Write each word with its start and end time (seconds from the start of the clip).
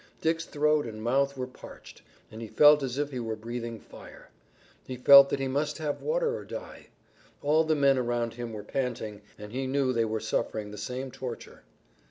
Dick's 0.19 0.45
throat 0.45 0.87
and 0.87 1.03
mouth 1.03 1.37
were 1.37 1.45
parched, 1.45 2.01
and 2.31 2.41
he 2.41 2.47
felt 2.47 2.81
as 2.81 2.97
if 2.97 3.11
he 3.11 3.19
were 3.19 3.35
breathing 3.35 3.79
fire. 3.79 4.31
He 4.87 4.97
felt 4.97 5.29
that 5.29 5.39
he 5.39 5.47
must 5.47 5.77
have 5.77 6.01
water 6.01 6.35
or 6.35 6.43
die. 6.43 6.87
All 7.43 7.63
the 7.63 7.75
men 7.75 7.99
around 7.99 8.33
him 8.33 8.51
were 8.51 8.63
panting, 8.63 9.21
and 9.37 9.51
he 9.51 9.67
knew 9.67 9.93
they 9.93 10.03
were 10.05 10.19
suffering 10.19 10.71
the 10.71 10.77
same 10.79 11.11
torture. 11.11 11.61